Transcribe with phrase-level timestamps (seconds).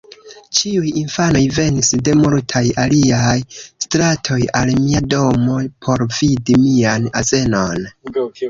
[0.59, 7.89] Ĉiuj infanoj venis de multaj aliaj stratoj, al mia domo, por vidi mian azenon.